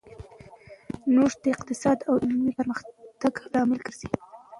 نوښت 1.13 1.37
د 1.43 1.45
اقتصادي 1.55 2.03
او 2.09 2.15
علمي 2.23 2.51
پرمختګ 2.59 3.33
لامل 3.53 3.79
ګرځي. 3.85 4.07